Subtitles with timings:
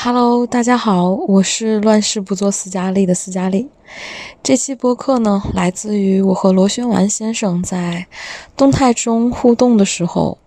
[0.00, 3.68] Hello，大家好，我是乱世不做斯嘉丽的斯嘉丽。
[4.44, 8.06] 这期播客呢，来自于我和螺旋丸先生在
[8.56, 10.38] 动态中互动的时候，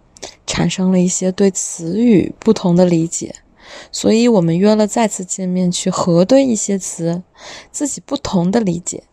[0.47, 3.35] 产生了一些对词语不同的理解，
[3.91, 7.21] 所以我们约了再次见面去核对一些词
[7.73, 9.03] 自己不同的理解。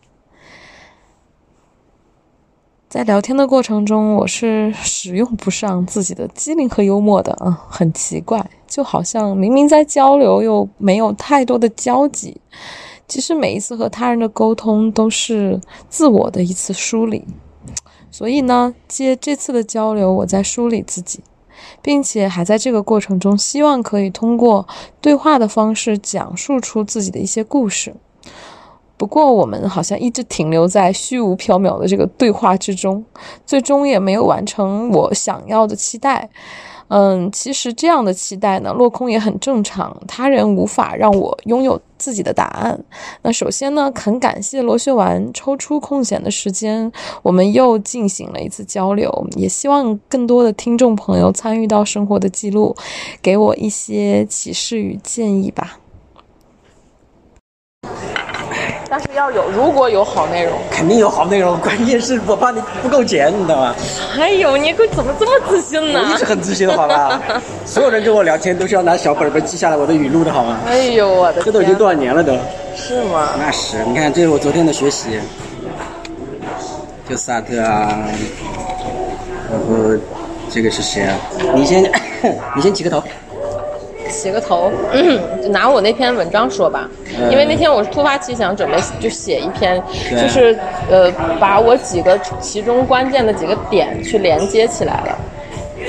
[2.89, 12.41] 在聊天的过程中，我是使用不上自己的机灵和幽默的啊，很奇怪，就好像明明在交流，又没有太多的交集。
[13.07, 17.23] 其实每一次和他人的沟通都是自我的一次梳理，
[18.09, 21.19] 所以呢，借这次的交流，我在梳理自己，
[21.83, 24.67] 并且还在这个过程中，希望可以通过
[24.99, 27.93] 对话的方式讲述出自己的一些故事。
[28.99, 33.01] 不过，我们好像一直停留在虚无缥缈的这个对话之中，
[33.45, 36.29] 最终也没有完成我想要的期待。
[36.89, 39.95] 嗯，其实这样的期待呢，落空也很正常。
[40.05, 42.77] 他人无法让我拥有自己的答案。
[43.21, 49.27] 那首先呢，很感谢罗学丸抽出空闲的时间，我们又进行了一次交流。
[49.37, 52.75] 也希望更多的听众朋友参与到生活的记录，
[53.21, 55.79] 给我一些启示与建议吧。
[58.89, 61.55] 但是要有，如果有好内容，肯定有好内容。
[61.59, 63.75] 关键是我怕你不够钱，你知道吗？
[64.17, 66.01] 哎呦，你怎么这么自信呢？
[66.03, 67.21] 我一直很自信的，好吧？
[67.65, 70.59] 所有人跟我聊天都是要拿小本本记下来我的语录的，好吗？
[70.67, 72.33] 哎呦，我的，这都已经多少年了都？
[72.75, 73.29] 是吗？
[73.37, 75.19] 那是，你看，这是我昨天的学习，
[77.07, 77.99] 就萨特啊，
[79.51, 79.95] 然后
[80.49, 81.15] 这个是谁啊？
[81.53, 81.83] 你先，
[82.55, 83.03] 你先起个头。
[84.09, 84.71] 起个头，
[85.41, 86.89] 就拿我那篇文章说吧，
[87.31, 90.57] 因为那天我是突发奇想，准备就写一篇，就是
[90.89, 95.17] 呃，把我几个其中关键的几个点去连接起来了。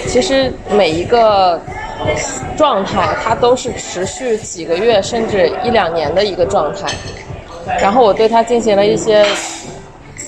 [0.07, 1.61] 其实每一个
[2.57, 6.87] 状态，它都是持续几个月甚至一两年的一个状态。
[7.81, 9.25] 然后我对它进行了一些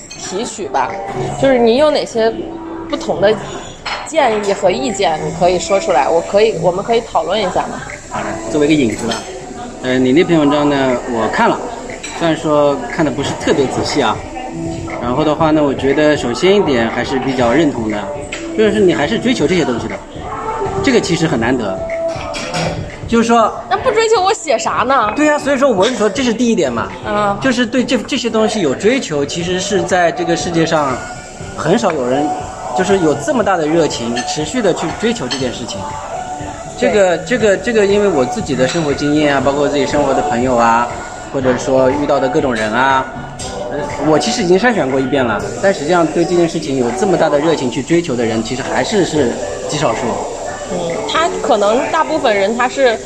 [0.09, 0.91] 提取吧，
[1.41, 2.31] 就是你有哪些
[2.89, 3.33] 不同的。
[4.13, 7.81] 建议和意见，你可以说出来，我可以，我们可以讨论一下嘛？
[8.11, 9.15] 好的，作为一个引子吧。
[9.81, 10.75] 呃，你那篇文章呢，
[11.09, 11.57] 我看了，
[12.19, 14.15] 虽然说看的不是特别仔细啊。
[15.01, 17.97] 然后的话呢，我觉得首先一点还是比较认同的，
[18.55, 19.95] 就是你还是追求这些东西的，
[20.83, 21.75] 这个其实很难得。
[23.07, 25.11] 就是说，那不追求我写啥呢？
[25.15, 26.87] 对呀，所以说我是说这是第一点嘛。
[27.03, 27.35] 嗯。
[27.41, 30.95] 就是对这这些东西有追求，其实是在这个世界上
[31.57, 32.23] 很少有人。
[32.77, 35.79] 就是有这么大的热情，持续的去追求这件事情。
[36.77, 40.87] 这个、这个、这个，因为我自己的生活经验啊，包括自己生活的朋友啊，
[41.33, 43.05] 或者说遇到的各种人啊，
[44.07, 45.41] 我其实已经筛选过一遍了。
[45.61, 49.31] 但实际上，对这件事情有这么大的热情去追求的人，其实还是是
[49.69, 49.99] 极少数。
[50.71, 50.77] 嗯，
[51.11, 52.97] 他可能大部分人他是。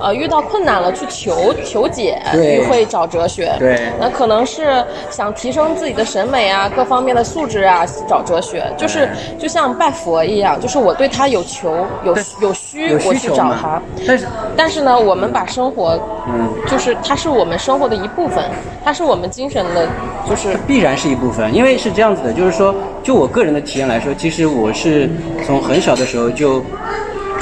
[0.00, 2.20] 呃，遇到困难了去求求解，
[2.68, 3.54] 会找哲学。
[3.58, 8.64] 对，那可能是想提升自己的审美啊，各方面的素质啊，找哲学。
[8.76, 13.80] 就是就像拜佛一样，就是我对他有求有有需，我去找他。
[14.06, 14.26] 但是
[14.56, 15.98] 但是呢，我们把生活，
[16.28, 18.44] 嗯，就是它是我们生活的一部分，
[18.84, 19.86] 它是我们精神的，
[20.28, 21.54] 就是必然是一部分。
[21.54, 25.08] 因为是这样子的，就是说，就我个人的体验来说，其实我是
[25.46, 26.62] 从很小的时候就。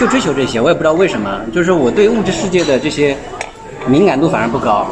[0.00, 3.14] 就追求这些，我也不知道为什么，就是我对物质世界的这些
[3.86, 4.86] 敏感度反而不高。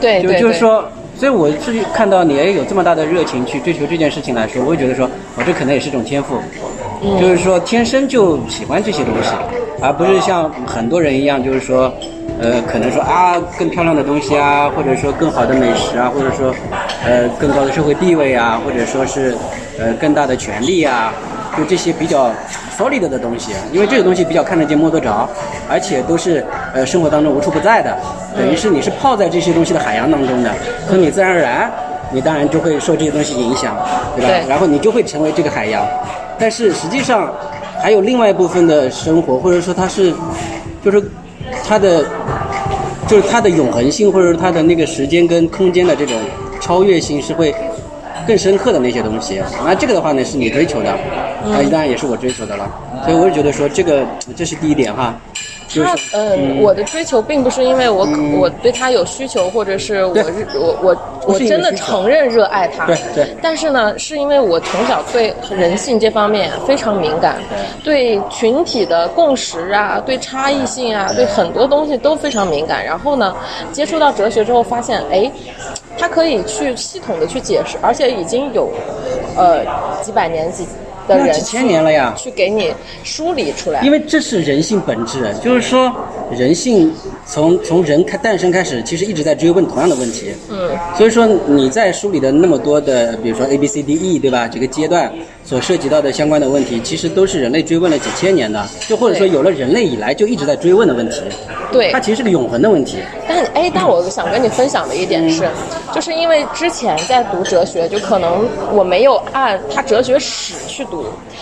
[0.00, 0.82] 对，就就是说，
[1.14, 5.06] 所以我是看到你也有这么大的热情去追求这件事情来说，我会觉得说，
[5.36, 6.38] 我这可能也是一种天赋，
[7.20, 9.34] 就是说天生就喜欢这些东西，
[9.82, 11.92] 而不是像很多人一样，就是说，
[12.40, 16.54] 呃，可能说啊，更漂亮的东西啊，或者说更好的美食啊，或者说，
[17.04, 19.36] 呃，更高的社会地位啊，或者说是，
[19.78, 21.12] 呃，更大的权利啊，
[21.58, 22.32] 就这些比较。
[22.76, 25.28] Solid 的东西，因为这个东西比较看得见摸得着，
[25.68, 26.44] 而且都是
[26.74, 27.96] 呃生活当中无处不在的，
[28.36, 30.52] 等于是你是泡在这些东西的海洋当中的，
[30.86, 31.70] 所以你自然而然，
[32.10, 33.76] 你当然就会受这些东西影响，
[34.14, 34.46] 对吧？
[34.48, 35.86] 然后你就会成为这个海洋，
[36.38, 37.32] 但是实际上
[37.80, 40.12] 还有另外一部分的生活，或者说它是，
[40.84, 41.02] 就是
[41.66, 42.04] 它的，
[43.06, 46.14] 就是它的永恒性，或者说它的那个时间跟空间的这种
[46.60, 47.54] 超越性是会
[48.26, 50.94] 更深刻的那些东西，那这个的话呢是你追求的。
[51.46, 52.68] 那当然也是我追求的了，
[53.04, 54.04] 所以我也觉得说这个
[54.34, 55.14] 这是第一点哈。
[55.68, 58.06] 他嗯，我的追求并不是因为我
[58.38, 60.96] 我对他有需求，或者是我我我
[61.26, 62.86] 我真的承认热爱他。
[62.86, 63.36] 对对。
[63.42, 67.38] 但是呢，是因为我从小对人性这方面非常敏感，
[67.82, 72.82] 对群体的共识啊，对差异性啊，对很多东西都非常敏感。
[72.84, 73.34] 然后呢，
[73.72, 75.30] 接触到哲学之后，发现哎，
[75.98, 78.70] 它可以去系统的去解释，而且已经有
[79.36, 79.64] 呃
[80.00, 80.64] 几百年几。
[81.08, 82.72] 那几千年了呀，去给你
[83.04, 83.80] 梳理出来。
[83.82, 85.92] 因为这是人性本质，就是说
[86.30, 86.92] 人性
[87.24, 90.32] 从从人开诞生开始，其实一直在追问同样的问题。
[90.50, 94.48] 嗯，所以说你在梳理的那么多的，比如说 A B C D E，对吧？
[94.48, 95.12] 这个阶段
[95.44, 101.20] 所涉及到的相关的问题，其实都是人类追问了几千年的，就或者说有了人类以来就一直在追问的问题。
[101.72, 102.98] 对它其实是个永恒的问题。
[103.28, 105.48] 但哎，但我想跟你分享的一点是，
[105.92, 110.95] 就是因为之前在读哲学，就可能我没有按它哲学史去读，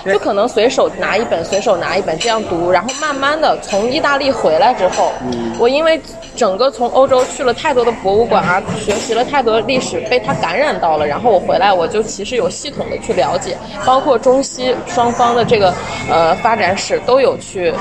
[0.05, 5.13] 就可能随手拿一本，随手拿一本这样读，然后慢慢的从意大利回来之后，
[5.59, 6.01] 我因为
[6.37, 15.73] 整个从欧洲去了太多的博物馆啊，学习了太多历史，被它感染到了，然后我回来我就其实有系统的去了解，包括中西双方的这个
[16.11, 17.73] 呃发展史都有去。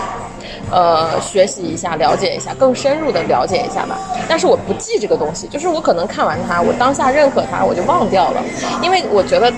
[0.71, 3.99] 呃，学习一下，了解一下，更深入的了解一下吧。
[4.27, 8.41] 但是我不记这个东西，就是我可能看完它，我当下认可它，我就忘掉了，
[8.81, 9.53] 因为我觉得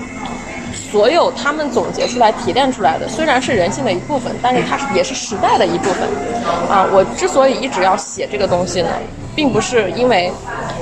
[0.96, 6.08] 所有他们总结出来、提炼出来的，虽然是人性的一部分，但是它也是时代的一部分。
[6.70, 8.88] 啊，我之所以一直要写这个东西呢，
[9.34, 10.32] 并不是因为，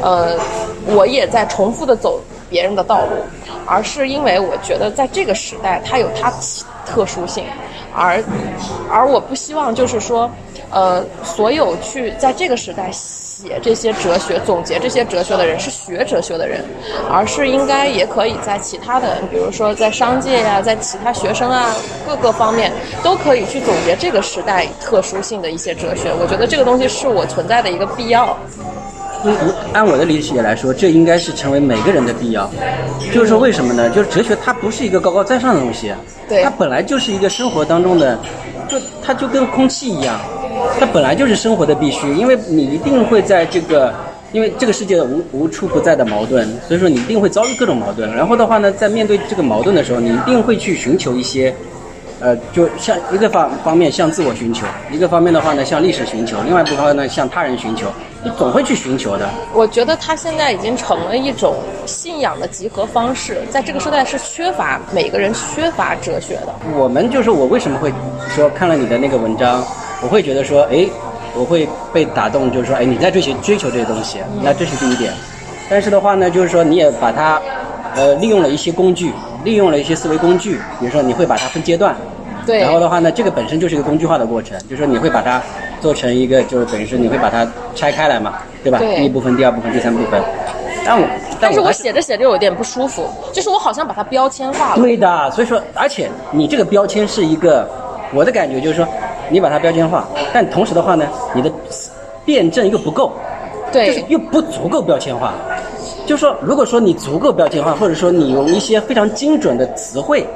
[0.00, 0.38] 呃，
[0.86, 3.16] 我也在重复的走别人的道路，
[3.66, 6.30] 而是因为我觉得在这个时代，它有它
[6.86, 7.44] 特殊性。
[7.94, 8.22] 而，
[8.90, 10.30] 而我不希望就是说，
[10.70, 16.64] 呃，所有去在这个时代写这些哲学、总结这些哲学的人是学哲学的人，
[17.08, 21.72] 而是应该也可以在其他的，比如说在商界呀，在其他学生啊
[22.04, 22.72] 各个方面
[23.02, 26.10] 都可以去总结这个时代特殊性的一些哲学。
[26.20, 28.36] 我觉得这个东西是我存在的一个必要。
[29.74, 32.48] 按我的理解来说，这应该是成为每个人的必要。
[33.12, 33.90] 就是说，为什么呢？
[33.90, 35.92] 就是哲学它不是一个高高在上的东西，
[36.44, 38.16] 它本来就是一个生活当中的，
[38.68, 40.18] 就它就跟空气一样，
[40.78, 42.12] 它本来就是生活的必须。
[42.14, 43.92] 因为你一定会在这个，
[44.30, 48.08] 因为这个世界无无处不在的矛盾，所以说你一定会遭遇各种矛盾。
[48.14, 51.52] 然后的话呢，在面对这个矛盾的时候，你一定会去寻求一些。
[52.24, 57.86] 呃，就像一个方方面向自我寻求，一个方面的话呢向历史寻求，另外一部分呢向他人寻求，
[58.22, 59.28] 你总会去寻求的。
[59.52, 66.54] 我觉得他现在已经成了一种信仰的集合方式，在这个时代是缺乏每个人缺乏哲学的。
[66.74, 67.92] 我们就是我为什么会
[68.34, 69.62] 说看了你的那个文章，
[70.00, 70.88] 我会觉得说，哎，
[71.34, 75.12] 我会被打动，就是说，哎，你在追求追求这些东西，那这是第一点。
[75.68, 77.38] 但是的话呢，就是说你也把它，
[77.94, 79.12] 呃，利用了一些工具，
[79.44, 81.94] 利用了一些思维工具，比如说你会把它分阶段。
[82.46, 85.42] 对，然后的话呢，这个本身就是一个工具化的过程，就是说你会把它
[85.80, 88.78] 做成一个，就是等于是你会把它拆开来嘛，对吧？
[88.78, 88.96] 对。
[88.96, 90.22] 第一部分、第二部分、第三部分。
[90.86, 91.08] 但我，
[91.40, 94.76] 但是我写着写着有点不舒服，就是我好像把它标签化了。
[94.76, 97.66] 对的，所以说，而且你这个标签是一个，
[98.12, 98.86] 我的感觉就是说，
[99.30, 101.50] 你把它标签化，但同时的话呢，你的
[102.26, 103.12] 辩证又不够，
[103.72, 105.32] 对，就是又不足够标签化。
[106.04, 110.26] 就是说，如果说你足够标签化，或者说你用一些非常精准的词汇。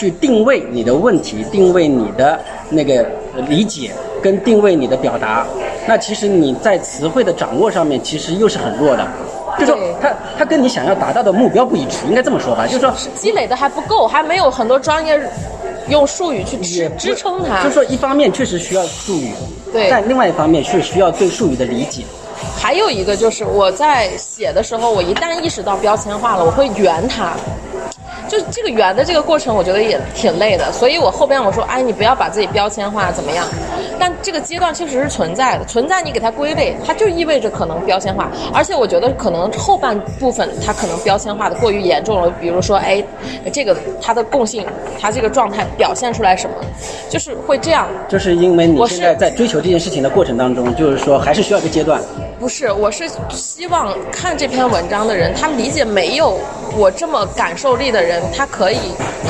[0.00, 3.06] 去定位你的问题，定位你的那个
[3.46, 3.90] 理解，
[4.22, 5.46] 跟定位你的表达，
[5.86, 9.06] 那其实你在词汇的掌握上面其实又是很弱的，
[9.58, 15.20] 就说它它跟你想要达到的目标不一致，应该这么说吧，就是说积累的还不够，还没有很多专业
[15.90, 17.62] 用术语去支支撑它。
[17.62, 19.30] 就是说一方面确实需要术语，
[19.70, 22.04] 对，但另外一方面是需要对术语的理解。
[22.56, 27.34] 还有一个就是我在写的时候，我一旦意识到标签化了，我会圆它。
[28.28, 33.46] 就这个圆的这个过程，我觉得也挺累的，所以我后边我说，哎，你不要把自己标签化，怎么样？
[33.98, 43.02] 但这个阶段确实是存在的，存在你给它归类，它就意味着可能标签化，而且我觉得可能后半部分它可能标签化的过于严重了，比如说，哎，
[43.52, 44.64] 这个它的共性，
[44.98, 46.56] 它这个状态表现出来什么，
[47.10, 47.86] 就是会这样。
[48.08, 52.00] 就是因为你现在在追求这件事情的过程当中，就是说还是需要一个阶段。
[52.40, 56.38] 不是，我是希望看这篇文章的人，他理解没有
[56.74, 58.22] 我这么感受力的人。
[58.34, 58.78] 他可以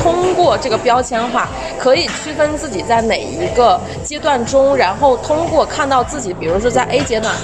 [0.00, 7.34] 通过这个标签化，可以区分自己在哪一个阶段中，然后通过看到自己，比如说在 A 阶段，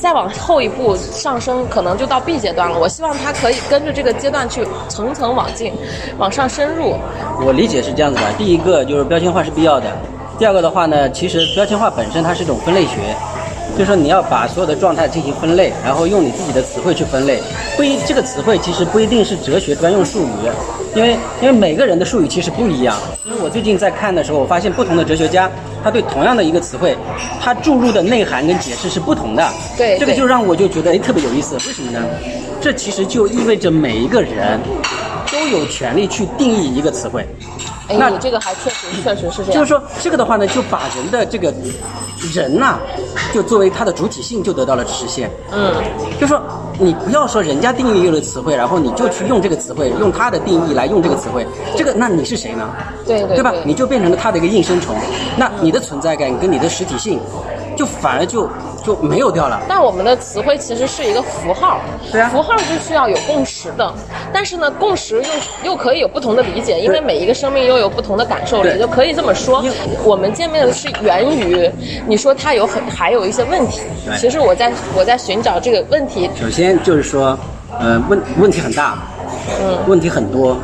[0.00, 2.78] 再往后一步上升，可能就到 B 阶段了。
[2.78, 5.74] 我希望他可以跟着这个阶段去层层往进，
[6.16, 6.94] 往上深入。
[7.44, 9.88] 我理解是这样子的：第一个就是标签化是必要的；
[10.38, 13.14] 第二个的话呢，其实标签化本身它是一种分类学。
[13.76, 17.42] 就是说，你要把所有的状态进行分类，然后用你自己的词汇去分类。
[17.76, 20.30] 不一，这个词汇其实不一定是哲学专用术语，
[20.94, 22.96] 因为因为每个人的术语其实不一样。
[23.26, 25.50] 因为我最近在看的时候，我发现不同的哲学家，
[25.84, 26.96] 他对同样的一个词汇，
[27.40, 29.46] 他注入的内涵跟解释是不同的。
[29.76, 31.54] 对，这个就让我就觉得哎特别有意思。
[31.56, 32.00] 为什么呢？
[32.62, 34.58] 这其实就意味着每一个人
[35.30, 37.26] 都有权利去定义一个词汇。
[37.88, 39.54] 那你这个还确实确实是这样。
[39.54, 41.54] 就是说，这个的话呢，就把人的这个
[42.34, 42.78] 人呐，
[43.32, 45.30] 就作为他的主体性就得到了实现。
[45.52, 45.72] 嗯，
[46.20, 46.42] 就说
[46.78, 52.68] 你不要说人家定义一个词汇，然后你就去用这个词汇，用他的定义来用这个词汇，这个那你是谁呢？
[53.06, 53.52] 对对，对吧？
[53.64, 54.96] 你就变成了他的一个应声虫。
[55.36, 57.20] 那你的存在感跟你的实体性
[57.76, 58.48] 就反而就
[58.84, 59.60] 就没有掉了。
[59.68, 61.80] 但我们的词汇其实是一个符号，
[62.10, 62.28] 对啊。
[62.30, 63.92] 符号是需要有共识的，
[64.32, 69.62] 但是呢，共识又又可以有不同的理解，因为每一个生命又有不同的感受力，就可以这么说。
[70.02, 71.70] 我们见面的是源于
[72.06, 74.16] 你说它有很还有一些问题，对。
[74.18, 77.38] 其实我在我在寻找这个问题，首先就是说，
[77.78, 78.96] 呃，问问题很大，
[79.60, 80.56] 嗯，问题很多。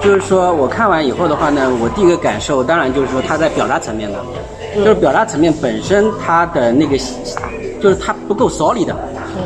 [0.00, 4.18] 就是说我看完以后的话呢，我第一个感受当然就是说他在表达层面的，
[4.60, 6.96] 嗯就是表达层面本身它的那个，
[7.80, 8.96] 就是它不够 solid 的，
[9.36, 9.42] 嗯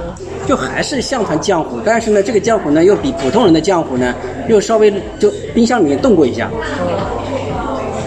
[0.46, 4.14] 就还是像团浆糊，但是呢，这个浆糊呢又比普通人的浆糊呢
[4.48, 6.48] 又稍微就冰箱里面冻过一下，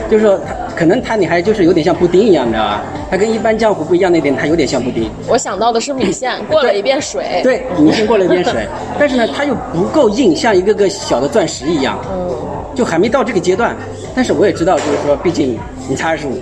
[0.09, 2.81] 就是说它可能它你还就是有点像布丁一样，你知道吧？
[3.11, 5.09] 它跟一般浆糊不一样那点，它有点像布丁。
[5.27, 8.65] 我想到的是米线，过了一遍水，对，米线过了一遍水，
[8.97, 12.29] 但是呢，它又不够硬，像一个个小的钻石一样，嗯，
[12.73, 13.75] 就还没到这个阶段。
[14.15, 15.59] 但是我也知道，就是说，毕竟
[15.89, 16.39] 你才二十五，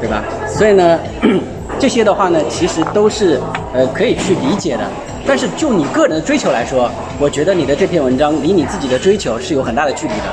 [0.00, 0.22] 对吧？
[0.48, 0.98] 所以呢，
[1.78, 3.40] 这些的话呢，其实都是
[3.74, 4.82] 呃可以去理解的。
[5.26, 6.88] 但是就你个人的追求来说，
[7.18, 10.24] 我觉得你的这篇文章离你自己的追求是有很大的距离的。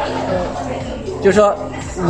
[1.22, 1.56] 就是说，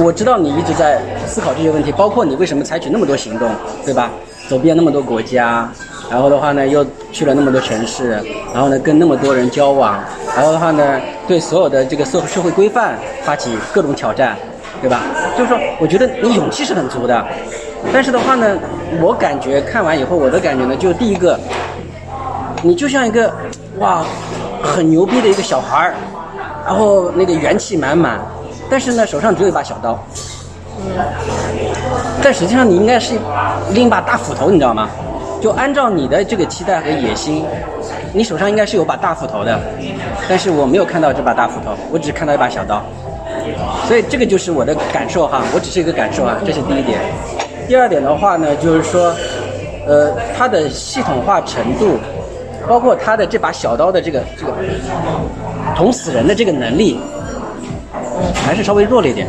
[0.04, 3.50] 我知道你一直在思考这些问题，包括你为什么采取那么多行动，
[3.86, 4.12] 对吧？
[4.50, 5.70] 走遍那么多国家，
[6.12, 8.22] 然后的话呢，又去了那么多城市，
[8.54, 9.98] 然后呢，跟那么多人交往，
[10.36, 14.36] 然后的话呢，对所有的这个社社会规范发起各种挑战，
[14.84, 15.00] 对吧？
[15.38, 17.26] 就是说，我觉得你勇气是很足的，
[17.94, 18.60] 但是的话呢，
[19.02, 21.40] 我感觉看完以后，我的感觉呢，就第一个，
[22.62, 23.32] 你就像一个
[23.80, 24.04] 哇，
[24.62, 25.94] 很牛逼的一个小孩儿，
[26.66, 28.20] 然后那个元气满满，
[28.70, 29.98] 但是呢，手上只有一把小刀。
[32.22, 33.16] 但实际上你应该是
[33.72, 34.90] 拎一把大斧头，你知道吗？
[35.40, 37.46] 就按照你的这个期待和野心，
[38.12, 39.58] 你手上应该是有把大斧头的，
[40.28, 42.84] 但是我没有看到这把大斧头，我只看到一把小刀，
[43.88, 47.00] 所以这个就是我的感受哈，我只是一个感受啊，这是第一点。
[47.68, 49.14] 第二点的话呢，就是说，
[49.88, 51.98] 呃，它的系统化程度，
[52.68, 54.54] 包括它的这把小刀的这个这个
[55.76, 57.00] 捅死人的这个能力，
[58.46, 59.28] 还是稍微弱了一点。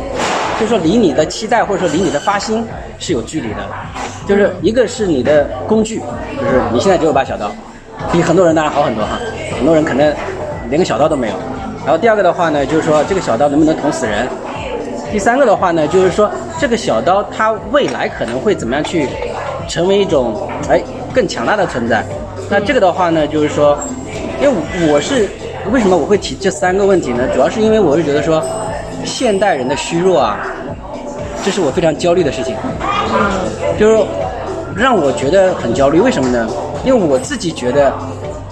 [0.59, 2.65] 就是说离你的期待或者说离你的发心
[2.97, 3.57] 是有距离的，
[4.25, 5.99] 就是一个是你的工具，
[6.39, 7.51] 就是你现在只有把小刀，
[8.11, 9.19] 比很多人当然好很多哈，
[9.57, 10.13] 很多人可能
[10.69, 11.35] 连个小刀都没有。
[11.85, 14.27] 然后第二个的话呢，就是说这个小刀能不能捅死人？
[15.11, 19.07] 第三个的话呢，就是说这个小刀它未来可能会怎么样去
[19.67, 20.81] 成为一种哎
[21.13, 22.03] 更强大的存在？
[22.49, 23.77] 那这个的话呢，就是说，
[24.41, 24.53] 因为
[24.91, 25.29] 我是
[25.71, 27.23] 为什么我会提这三个问题呢？
[27.33, 28.43] 主要是因为我是觉得说。
[29.03, 30.39] 现代人的虚弱啊，
[31.43, 32.55] 这是我非常焦虑的事情，
[33.77, 34.03] 就是
[34.75, 36.01] 让我觉得很焦虑。
[36.01, 36.49] 为什么呢？
[36.83, 37.93] 因为我自己觉得，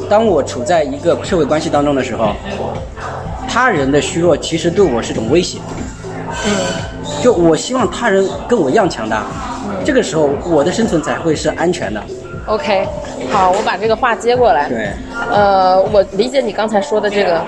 [0.07, 2.33] 当我处在一个社会关系当中的时候，
[3.53, 5.59] 他人的虚弱其实对我是种威胁。
[6.45, 6.51] 嗯
[7.21, 9.23] 就我希望他人跟我一样强大，
[9.85, 12.01] 这个时候我的生存才会是安全的。
[12.47, 12.87] OK，
[13.31, 14.67] 好，我把这个话接过来。
[14.67, 14.89] 对，
[15.31, 17.41] 呃，我理解你刚才说的这个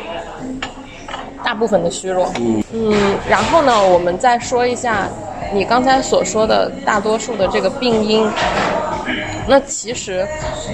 [1.43, 2.31] 大部分的虚弱。
[2.38, 2.93] 嗯嗯，
[3.27, 5.07] 然后呢，我们再说一下
[5.51, 8.29] 你刚才所说的大多数的这个病因。
[9.47, 10.27] 那其实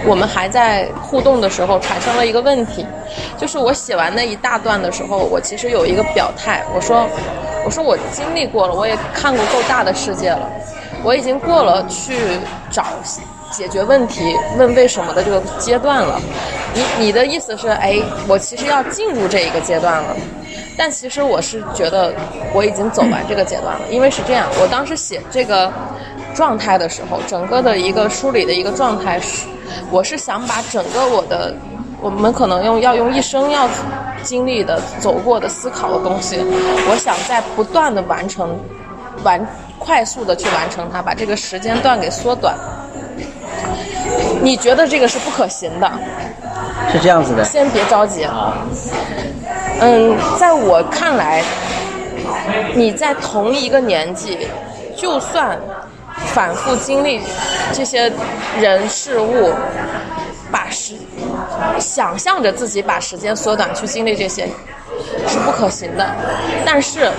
[0.06, 2.86] 我们还在互动的时候产生了一个问题，
[3.38, 7.08] 就是我写完那一大段的时候，我其实有一个表态，我说，
[7.66, 10.50] 我说我经历过了，我也看过够大的世界了，
[11.04, 12.16] 我已经过了去
[12.70, 12.86] 找
[13.52, 16.20] 解决问题、问为什么的这个阶段了。
[16.74, 20.16] 你你的意思是，哎，我其实要进入这一个阶段了。
[20.78, 22.14] 但其实我是觉得
[22.54, 25.72] 我已经走完这个阶段了，因为是这样，我当时写这个
[26.34, 29.48] 状态的时候，整个的一个梳理的一个状态是，
[29.92, 31.54] 我是想把整个我的，
[32.02, 33.68] 我们可能用要用一生要
[34.24, 36.38] 经历的、走过的、思考的东西，
[36.90, 38.58] 我想在不断的完成，
[39.24, 39.46] 完
[39.80, 42.56] 快速的去完成它，把这个时间段给缩短。
[44.42, 45.92] 你觉得这个是不可行的？
[46.92, 47.44] 是这样子的。
[47.44, 48.58] 先别着急啊。
[49.80, 51.44] 嗯，在我看来，
[52.76, 54.48] 你在同一个年纪，
[54.96, 55.58] 就算
[56.28, 57.22] 反复经历
[57.74, 58.12] 这些
[58.60, 59.54] 人事物，
[60.52, 60.94] 把时
[61.80, 64.48] 想象着自己把时间缩短去经历这些，
[65.28, 66.10] 是不可行的。
[66.66, 67.12] 但是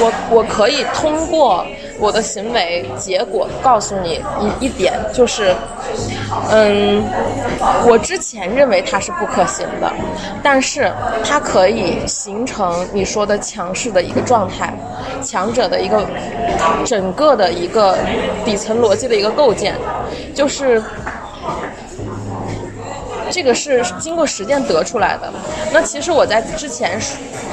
[0.00, 1.66] 我我可以通过
[2.02, 4.20] 我的行为结果告诉你
[4.60, 5.54] 一一点，就是，
[6.50, 7.00] 嗯，
[7.86, 9.88] 我之前认为它是不可行的，
[10.42, 10.92] 但是
[11.24, 14.74] 它可以形成你说的强势的一个状态，
[15.22, 16.04] 强者的一个
[16.84, 17.96] 整个的一个
[18.44, 19.76] 底层逻辑的一个构建，
[20.34, 20.82] 就是。
[23.34, 25.32] 这个是经过实践得出来的。
[25.72, 27.00] 那其实我在之前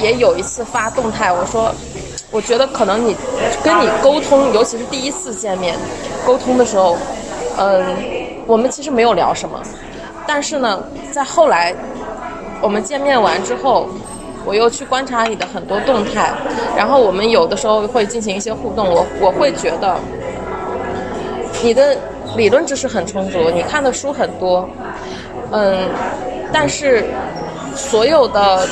[0.02, 1.74] 也有一次发动态，我说，
[2.32, 3.16] 我觉得可能你
[3.64, 5.76] 跟你沟通，尤其是第一次见面
[6.26, 6.96] 沟通的时候，
[7.58, 7.84] 嗯，
[8.46, 9.60] 我们其实没有聊什么，
[10.28, 11.74] 但是呢，在后来
[12.62, 13.88] 我们见面完之后，
[14.46, 16.32] 我又去观察你的很多动态，
[16.78, 19.98] 然后我们有的时候会进行一些互动，我我会觉得
[21.64, 21.98] 你的
[22.38, 24.70] 理论知识很充足，你看的书很多，
[25.52, 25.90] 嗯，
[26.54, 27.06] 但是
[27.76, 28.68] 所有的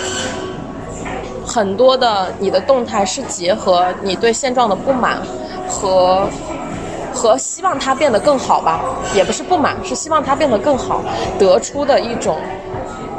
[1.58, 5.18] 很多的你的动态是结合你对现状的不满
[5.68, 6.30] 和
[7.12, 8.80] 和希望它变得更好吧，
[9.16, 11.02] 也不是不满，是希望它变得更好
[11.40, 12.38] 得出的一种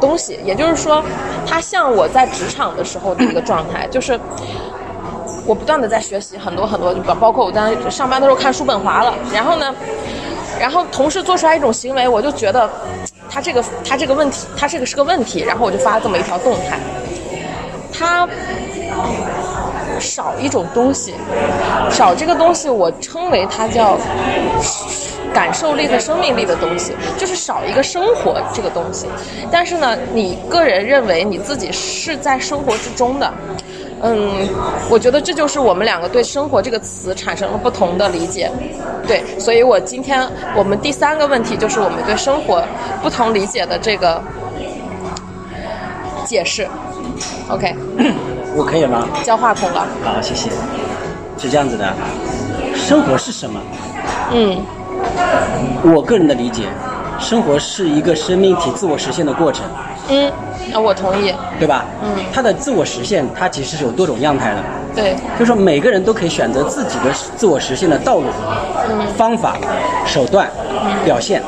[0.01, 0.39] 东西。
[0.45, 1.03] 也就是说，
[1.45, 4.17] 它像我在职场的时候的一个状态，就是
[5.45, 9.75] 我不断的在学习很多很多，包包括我在上班的时候看叔本华了，然后呢，
[10.61, 12.71] 然后同事做出来一种行为，我就觉得
[13.29, 16.79] 他这个他这个问题，他这个是个问题，然后我就发这么一条动态，
[17.99, 18.29] 他。
[20.01, 21.13] 少一种东西，
[21.91, 23.99] 少这个东西，我称为它叫
[25.35, 29.09] 感受力和生命力的东西，就是少一个生活这个东西。
[29.51, 33.29] 但是呢，你个人认为你自己是在生活之中的，
[34.01, 34.49] 嗯，
[34.89, 38.49] 我觉得这就是我们两个对“生活”这个词产生了不同的理解。
[39.05, 40.25] 对，所以我今天
[40.55, 42.63] 我们第三个问题就是我们对生活
[43.03, 44.23] 不同理解的这个
[46.25, 46.69] 解释。
[47.49, 47.75] OK。
[48.57, 49.07] 我可以了吗？
[49.23, 49.87] 交话筒了。
[50.03, 50.51] 好，谢谢。
[51.37, 51.87] 是这样子的，
[52.75, 53.61] 生活是什么？
[54.33, 54.59] 嗯，
[55.85, 56.65] 我个人的理解，
[57.21, 59.65] 生活是一个生命体自我实现的过程。
[60.09, 60.33] 嗯，
[60.73, 61.33] 那，我同意。
[61.59, 61.85] 对吧？
[62.03, 62.25] 嗯。
[62.33, 64.63] 它的自我实现，它其实是有多种样态的。
[64.97, 65.15] 对。
[65.39, 68.25] 就是说，每个人都可以选择自己的自我实现的道路、
[69.17, 69.57] 方法、
[70.05, 70.51] 手段、
[71.05, 71.41] 表现。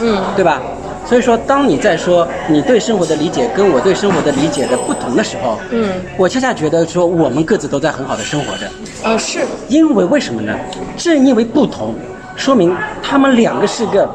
[0.00, 0.22] 嗯。
[0.34, 0.60] 对吧？
[1.08, 8.66] 所以说，当你在说你对生活的理解跟我对生活的理解的不同的时候，嗯，我恰恰觉得说我们各自都在很好的生活着。
[9.04, 10.52] 呃，是因为为什么呢？
[10.96, 11.94] 正因为不同，
[12.34, 14.08] 说明他们两个是个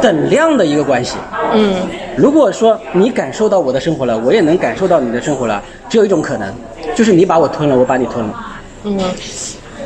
[0.00, 1.16] 等量的一个关系。
[1.52, 1.76] 嗯，
[2.16, 6.50] 如果说你感受到我的生活了，我也能感受到你的生活了，只有一种可能，
[6.94, 8.34] 就是你把我吞了，我把你吞了。
[8.84, 8.98] 嗯，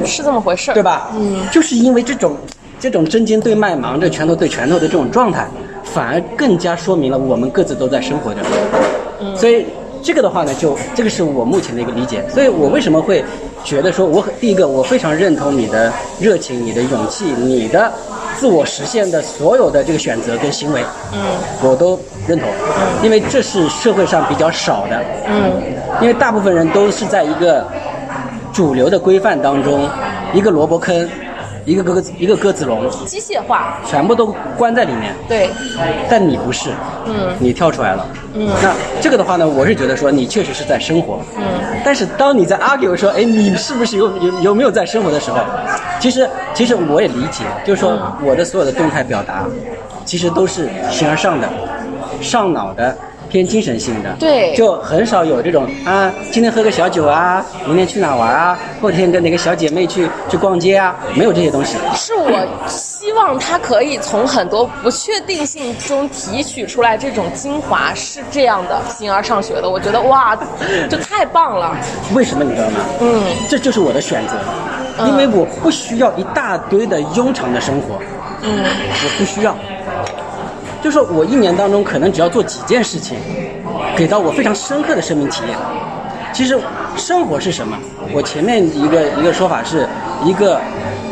[0.06, 1.10] 是这么回事儿，对吧？
[1.18, 2.36] 嗯，就是因为这种
[2.78, 5.48] 这种针尖对麦芒这、拳头对拳头的这种状态。
[5.92, 8.40] 反而更加说明了我们各自都在生活着，
[9.36, 9.66] 所以
[10.02, 12.24] 这个的话呢，就这个是我目前的一个理解。
[12.28, 13.24] 所以我为什么会
[13.64, 17.92] 觉得说，我很第一个，我非常认同你的热情、你的勇气、你的
[18.38, 20.80] 自我实现的所有的这个选择跟行为，
[21.12, 21.18] 嗯，
[21.62, 22.48] 我都认同，
[23.02, 25.60] 因为这是社会上比较少的，嗯，
[26.00, 27.66] 因为大部分人都是在一个
[28.52, 29.88] 主流的规范当中，
[30.32, 31.08] 一个萝卜坑。
[31.64, 35.14] 一个鸽子，一个鸽子笼，机械化，全部都关在里面。
[35.28, 35.50] 对，
[36.08, 36.70] 但你不是，
[37.06, 38.48] 嗯，你跳出来了，嗯。
[38.62, 41.42] 那这个的话呢，我是觉得说你确实是在生活，嗯。
[41.84, 45.38] 但是当你在 argue 说，哎，你是不是有有有没有在生活的时候，
[45.98, 49.44] 其实其实我也理解，就是说我的所有的动态表达，
[50.04, 51.48] 其实都是形而上的，
[52.20, 52.96] 上脑的。
[53.30, 61.76] 偏精神性的，对，就很少有这种啊，今天喝个小酒啊，明天去哪玩啊，后天跟哪个小姐妹去去逛街啊，没有这些东西。
[61.94, 70.36] 是我希望他可以从很多不确定性中提取出来这种精华，是这样的，形而上学的，我觉得哇，
[70.90, 71.76] 这太棒了。
[72.14, 72.80] 为什么你知道吗？
[73.00, 74.34] 嗯，这就是我的选择，
[75.06, 77.98] 因为我不需要一大堆的庸常的生活，
[78.42, 79.56] 嗯，我不需要。
[80.82, 83.18] 就是我一年当中可能只要做几件事情，
[83.96, 85.56] 给到我非常深刻的生命体验。
[86.32, 86.58] 其实
[86.96, 87.76] 生活是什么？
[88.12, 89.86] 我前面一个一个说法是
[90.24, 90.60] 一个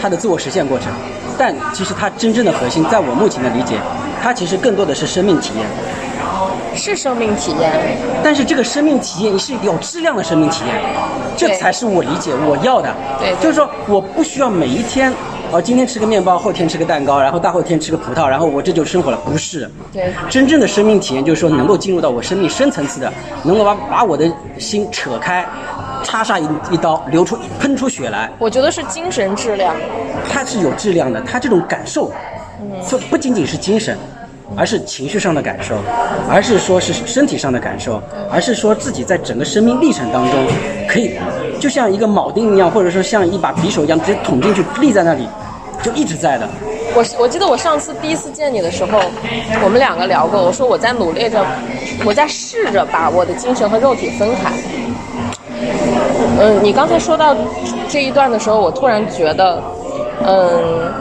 [0.00, 0.92] 它的自我实现过程，
[1.36, 3.76] 但其实它真正的核心，在我目前的理解，
[4.22, 5.66] 它其实更多的是生命体验。
[6.74, 7.72] 是生命体验。
[8.22, 10.80] 但是这个生命体验是有质量的生命体验，
[11.36, 12.94] 这才是我理解我要的。
[13.18, 15.12] 对，就是说我不需要每一天。
[15.50, 19.70] 哦，今天吃个面包，后天吃个蛋糕，然后大后天吃个葡萄，然后我这就生活了，不是？
[19.90, 23.10] 对，真正的生命体验就是说能够进入到我生命深层次的，
[23.44, 25.46] 能够把把我的心扯开，
[26.04, 28.30] 插上一一刀，流出喷出血来。
[28.38, 29.74] 我觉得是精神质量，
[30.30, 32.12] 它是有质量的，它这种感受，
[32.90, 33.96] 不不仅仅是精神，
[34.54, 35.78] 而是情绪上的感受，
[36.28, 40.46] 而是说是身体上的感受，而是说自己在整个生命历程当中
[40.86, 41.14] 可以。
[41.58, 45.28] 就像一个铆钉一样，或者说像一把匕首一样，直接捅进去，立在那里，
[45.82, 46.48] 就一直在的。
[46.94, 48.98] 我我记得我上次第一次见你的时候，
[49.62, 51.44] 我们两个聊过，我说我在努力着，
[52.04, 54.52] 我在试着把我的精神和肉体分开。
[56.40, 57.36] 嗯，你刚才说到
[57.88, 59.62] 这一段的时候，我突然觉得，
[60.24, 60.92] 嗯，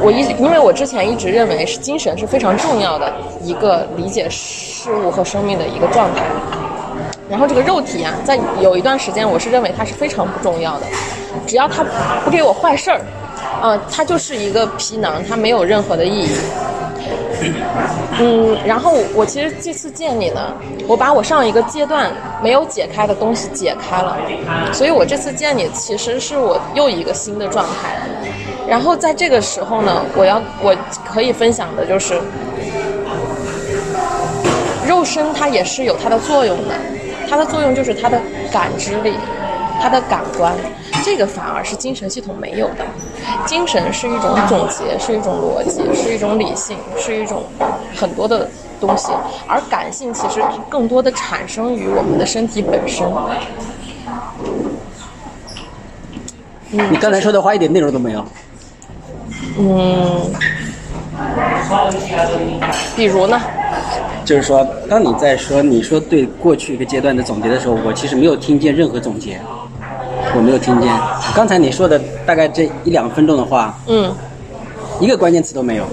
[0.00, 6.22] 我一因为我之前一直认为是精神是非常重要的一个理解事物和生命的一个状态。
[7.30, 10.86] 然后这个肉体啊，在有一段时间，我是认为它是非常不重要的，
[11.46, 11.84] 只要它
[12.24, 13.00] 不给我坏事儿，
[13.62, 16.36] 呃，它就是一个皮囊，它没有任何的意义。
[18.20, 20.52] 嗯，然后我其实这次见你呢，
[20.88, 22.10] 我把我上一个阶段
[22.42, 24.16] 没有解开的东西解开了，
[24.72, 27.96] 所以我这次见你其实是我又一个新的状态。
[28.66, 30.74] 然后在这个时候呢，我要我
[31.06, 32.20] 可以分享的就是，
[34.86, 36.74] 肉身它也是有它的作用的，
[37.28, 39.14] 它的作用就是它的感知力，
[39.80, 40.54] 它的感官，
[41.04, 42.86] 这个反而是精神系统没有的。
[43.46, 47.44] 精神是一种总结，是一种逻辑，是一种理性，是一种
[47.94, 48.48] 很多的
[48.80, 49.12] 东西，
[49.46, 53.06] 而感性其实更多的产生于我们的身体本身。
[56.70, 58.24] 你刚才说的话一点内容都没有。
[59.58, 60.30] 嗯，
[62.96, 63.40] 比如呢？
[64.28, 69.40] 就是说，当你在说你说对过去一个阶段的总结的时候，我其实没有听见任何总结，
[70.36, 70.94] 我没有听见。
[71.34, 74.14] 刚才你说的大概这一两分钟的话，嗯
[75.00, 75.84] 一个关键词都没有，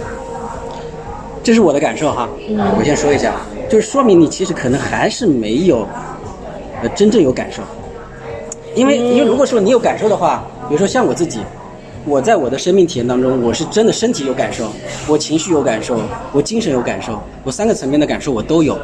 [1.42, 2.28] 这是我的感受哈。
[2.50, 3.36] 嗯我先说一下，
[3.70, 5.88] 就是说明你其实可能还是没有，
[6.84, 7.62] 呃，真正有感受。
[8.76, 11.40] 因为因为如果说你有感受的话，比如说像我自己，
[12.06, 14.72] 我在我的生命体验当中，我是真的身体有感受，
[15.08, 16.00] 我情绪有感受，
[16.32, 18.78] 我精神有感受，我三个层面的感受我都有，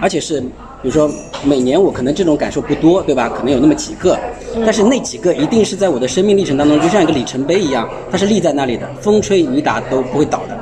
[0.00, 0.42] 而且是。
[0.82, 1.10] 比如说，
[1.42, 3.28] 每年我可能这种感受不多，对吧？
[3.30, 4.16] 可能有那么几个，
[4.64, 10.56] 但是那几个一定是在我的生命历程当中，就像一个里程碑一样，它是立在那里的，风吹雨打都不会倒的。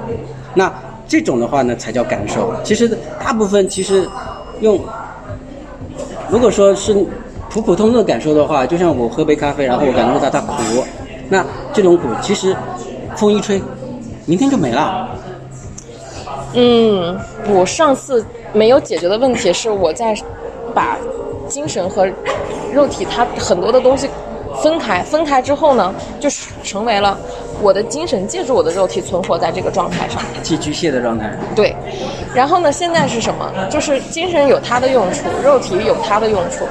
[0.55, 0.73] 那
[1.07, 2.55] 这种的话呢，才叫感受。
[2.63, 2.89] 其实
[3.23, 4.09] 大部分其实
[4.61, 4.81] 用，
[6.31, 6.95] 如果说是
[7.51, 10.85] 普普通通的感受的话，就像我喝杯咖啡，然后我感受到它苦，
[11.29, 12.55] 那这种鼓其实
[13.17, 13.61] 风一吹，
[14.27, 15.09] 明天就没了。
[16.55, 20.15] 嗯，我上次没有解决的问题是我在
[20.73, 20.97] 把
[21.49, 22.07] 精神和
[22.73, 24.09] 肉体它很多的东西
[24.63, 27.19] 分开，分开之后呢，就是成为了
[27.61, 30.23] 我的精神借助我的肉体存活在这个状态上。
[30.43, 31.37] 寄居蟹的状态。
[31.57, 31.75] 对，
[32.35, 33.51] 然后呢，现在是什么？
[33.69, 36.65] 就是精神有它的用处，肉体有它的用处，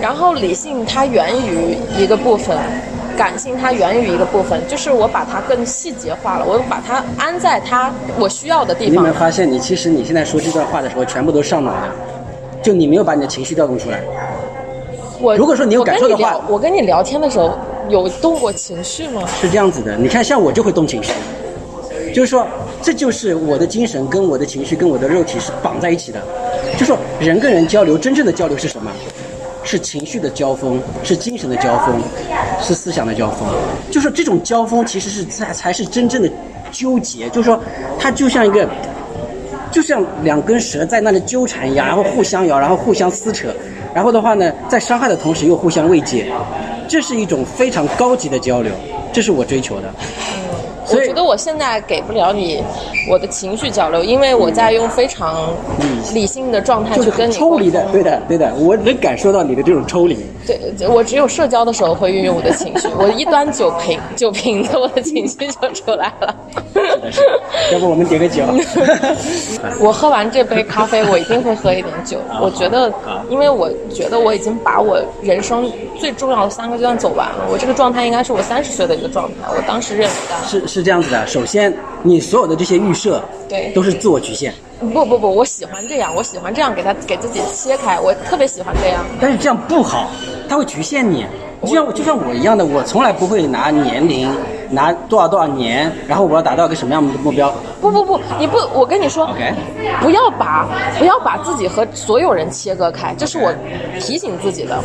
[0.00, 2.56] 然后理性它源于一个部分，
[3.22, 9.14] 感性它源于一个部分，就是我把它更细节化了，我把它安在它我需要的地方你有没有。
[9.14, 11.94] 发现，你其实你现在说这段话的时候，全部都上脑了，
[12.60, 14.00] 就你没有把你的情绪调动出来。
[15.20, 17.56] 我如果说你有感受的话我跟你聊我跟你聊天的时候
[17.88, 19.22] 有动过情绪吗？
[19.40, 21.12] 是这样子的，你看，像我就会动情绪，
[22.12, 22.44] 就是说，
[22.82, 26.20] 这就是我的精神跟我的情绪跟我的肉体是绑在一起的。
[26.76, 28.90] 就说人跟人交流，真正的交流是什么？
[29.64, 32.00] 是情绪的交锋，是精神的交锋，
[32.60, 33.48] 是思想的交锋。
[33.90, 36.28] 就是这种交锋其实是才才是真正的
[36.70, 37.60] 纠结，就是说
[37.98, 38.68] 它就像一个，
[39.70, 43.54] 就像两根蛇在那里纠缠一样，然后互相咬，然后互相撕扯，
[43.94, 46.26] 然后的话呢，在伤害的同时又互相慰藉，
[46.88, 48.72] 这是一种非常高级的交流，
[49.12, 49.88] 这是我追求的。
[50.84, 52.64] 所以觉得我现在给不了你
[53.06, 55.50] 我的情绪交流，因为我在用非常
[56.14, 60.16] 理性的状态去跟你抽离的，对的，对的，我能感受到你的这种抽离。
[60.46, 66.34] 对，我只有社交的时候会运用我的情绪， 我一端酒瓶，酒瓶子，我的情绪就出来了。
[67.72, 68.42] 要不我们点个酒？
[69.80, 72.16] 我喝完这杯咖啡，我一定会喝一点酒。
[72.40, 72.90] 我觉得，
[73.28, 77.46] 因为我觉得我已经把我人生最重要的三个阶段走完了。
[77.52, 80.48] 我这个状态应该是我三十岁的一个状态，我当时认为的。
[80.48, 84.54] 是是这样子的，首先你所有的这些预设，对都是自我局限。
[84.80, 89.04] 不不不，我喜欢这样，我喜欢这样给他给自己切开，我特别喜欢这样。
[89.20, 90.10] 但是这样不好，
[90.48, 91.26] 它会局限你。
[91.62, 94.28] 就像就像我一样的，我从来不会拿年龄，
[94.72, 97.52] 拿多少多少年，然后我要达到一个什么样的目标。
[97.80, 99.28] 不不不，你不，我跟你说
[100.00, 100.66] 不要把
[100.98, 103.52] 不要把自己和所有人切割开，这是我
[104.00, 104.82] 提醒自己的。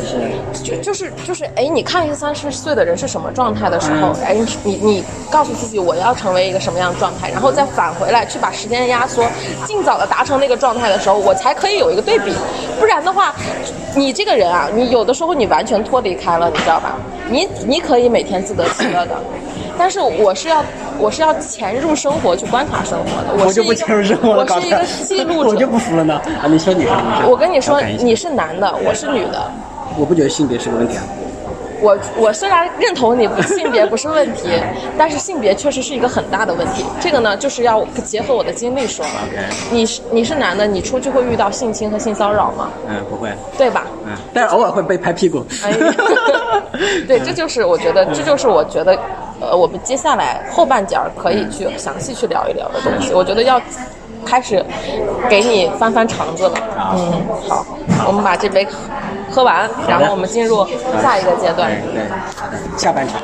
[0.63, 9.23] 就就是就是，哎，你看一个三十岁的人是什么状态的时候，哎，你你告诉自己我要成为一个什么样的状态，然后再返回来去把时间压缩，
[9.65, 12.34] 尽早的达成那个状态的时候，我才可以有一个对比。
[12.80, 13.34] 不然的话，
[13.95, 16.95] 你这个人啊，你有的时候你完全脱离开了，你知道吧？
[17.30, 19.16] 你你可以每天自得其乐的。
[19.80, 20.63] 但是我是要
[20.98, 25.50] 我是要潜入生活去观察生活的，我就不是一个进入生活了，我是一个记录者。
[25.54, 26.16] 我就不服了呢。
[26.42, 26.94] 啊，你说你说。
[27.28, 29.52] 我跟你说你是男的，我是女的。
[30.00, 31.04] 我不觉得性别是个问题啊。
[31.82, 34.50] 我我虽然认同你不性别不是问题，
[34.98, 36.86] 但是性别确实是一个很大的问题。
[37.00, 39.06] 这个呢，就是要结合我的经历说
[39.72, 42.70] 你是你是男的，你出去会遇到性侵和性骚扰吗？
[42.88, 43.30] 嗯，不会。
[43.58, 43.86] 对吧？
[44.06, 45.46] 嗯，但是偶尔会被拍屁股。
[45.63, 45.78] 哎呀
[47.08, 48.98] 对，这就是我觉得，这就是我觉得，
[49.40, 53.13] 呃，我们接下来后半截儿可以去详细去聊一聊的东西。
[53.13, 53.60] 我觉得要
[54.26, 54.63] 开始
[55.30, 56.54] 给你翻翻肠子了。
[56.94, 57.13] 嗯，
[57.48, 57.66] 好，
[58.06, 58.68] 我们把这杯
[59.38, 60.65] 喝喝完，然后我们进入
[61.00, 61.71] 下一个阶段。
[62.76, 63.21] 下半场。